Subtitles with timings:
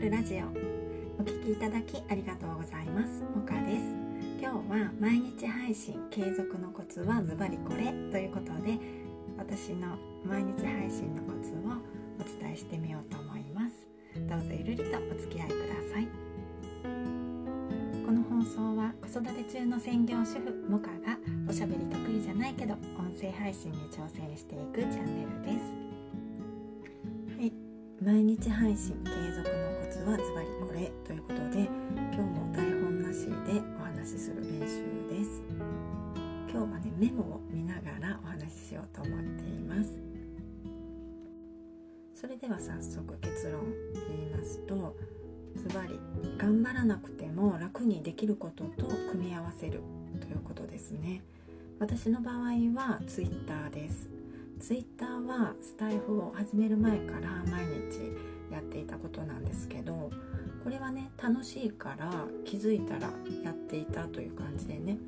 [0.00, 0.46] るラジオ。
[1.20, 3.22] お聞きいただきありがとうございます。
[3.36, 3.94] モカです。
[4.40, 7.92] 今日は毎日配信継続のコツはズバリこれ。
[8.10, 8.78] ということで
[9.36, 11.76] 私の毎日配信のコツを
[12.18, 13.90] お伝えしてみようと思います。
[14.26, 16.08] どうぞゆるりとお付き合いください。
[18.06, 25.90] この放送は子育て中の専業主婦モカがおしゃべり得意じゃないけど音声配信に挑戦していくチャンネルです。
[28.02, 29.59] 毎日配信継続
[30.04, 35.42] はズバリこれということで今日も台本なしでお話しする練習です。
[36.50, 40.00] 今日はねメモを見ながらお話ししようと思っています。
[42.14, 43.60] それでは早速結論
[44.08, 44.96] 言いますと
[45.56, 46.00] ズバリ
[46.38, 49.82] 頑張らなくても楽にできることと組み合わせる
[50.18, 51.22] ということですね。
[51.78, 52.36] 私の場合
[52.74, 54.08] は Twitter です。
[54.60, 60.10] ツイッターはスタイフを始める前から毎日やっていたことなんですけど
[60.62, 62.10] これはね楽しいから
[62.44, 63.10] 気づいたら
[63.42, 64.98] やっていたという感じでね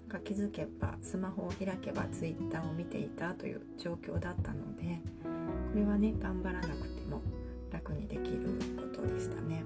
[0.00, 7.22] なんか気づけばスマホを開けばツイッターを見ていたという状況だったのでこれはね頑張らなくても
[7.70, 9.64] 楽にできることでしたね。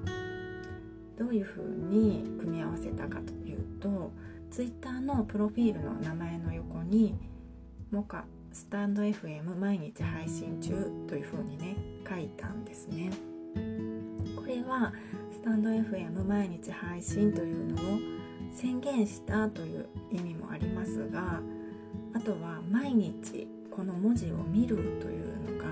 [1.17, 4.13] どういうふうに組み合わせたかというと
[4.51, 7.17] ツイッターのプロフィールの名前の横に
[7.91, 8.25] モカ
[8.55, 10.71] スタンド FM 毎日配信中
[11.09, 11.75] というふうにね
[12.09, 13.11] 書いたんですね。
[14.37, 14.93] これは
[15.33, 17.99] スタンド FM 毎日配信というのを
[18.53, 21.41] 宣言したという意味もありますが
[22.15, 25.65] あとは毎日この文字を見るというのが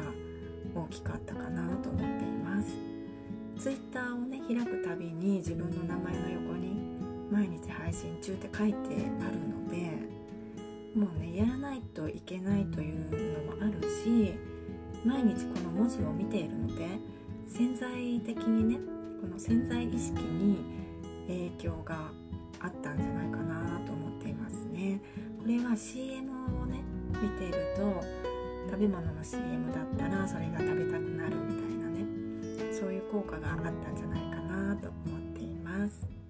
[0.74, 2.76] 大きかったかなと思っています。
[3.60, 6.74] ツイッターをね開くたびに自分の名前の横に
[7.30, 9.61] 毎日配信中って書いてあるので
[10.94, 14.34] もうねやらないといけないというのもあるし
[15.04, 16.86] 毎日この文字を見ているので
[17.46, 17.88] 潜在
[18.24, 18.76] 的にね
[19.20, 20.64] この潜在意識に
[21.26, 22.10] 影響が
[22.60, 25.00] あったんじゃないかなと思っていますね。
[25.40, 26.30] これは CM
[26.62, 26.82] をね
[27.20, 28.00] 見ていると
[28.70, 32.04] 食べ物の CM だったらそれが食べたくなるみたいなね
[32.72, 36.21] そういう効果があったんじゃないかなと思っています。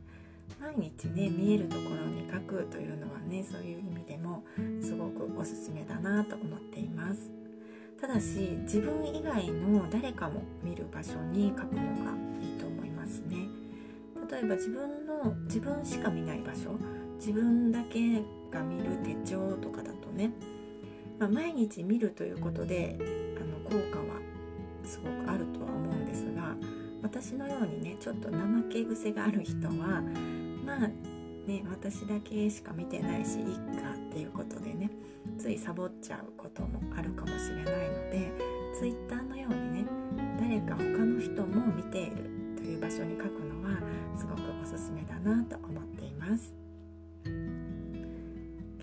[0.63, 4.45] 毎日ね見えるところに書くというのはねそういう意味でも
[4.81, 7.33] すごくおすすめだなと思っています。
[8.01, 13.49] ただし自分以外の誰かも見る場所に書くのがいいと思いますね。
[14.31, 16.77] 例えば自分の自分しか見ない場所
[17.19, 20.31] 自分だけが見る手帳とかだとね、
[21.19, 22.99] まあ、毎日見るということで
[23.37, 24.21] あの効果は
[24.85, 26.55] すごくあるとは思うんですが
[27.03, 28.39] 私のようにねちょっと怠
[28.71, 30.03] け癖がある人は
[30.65, 30.79] まあ
[31.47, 34.91] ね私だけしか見てないしいっかっていうことでね
[35.39, 38.33] ついサボっちゃうこともあるかもしれないので
[38.79, 39.87] Twitter のようにね
[40.41, 43.79] 誰か他の人も見ているという場所に書くのは
[44.17, 46.55] すごくおすすめだなと思っています。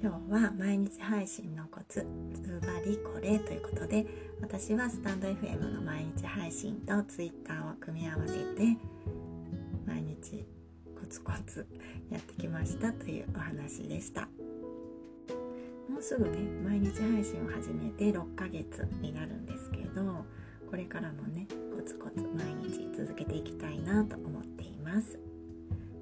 [0.01, 4.05] 今日は毎日配信のコツズバリこれということで
[4.39, 8.77] 私はスタンド FM の毎日配信と Twitter を組み合わせて
[9.85, 10.45] 毎日
[10.99, 11.65] コツコツ
[12.11, 14.27] やってきましたというお話でした。
[15.89, 20.23] もうすぐね毎日配信を始めて6ヶ月になるんですけど
[20.69, 25.19] これからもねコツコツ毎日続けていきたいなと思っています。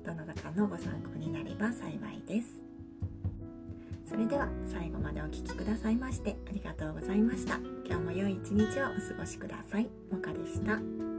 [0.06, 2.62] どなたかのご参考になれば幸いです。
[4.06, 7.60] それでは最後までお聴きくださいましてありがとうございました。
[7.86, 9.90] 今日も良い一日をお過ごしください。
[10.12, 11.17] もかでした。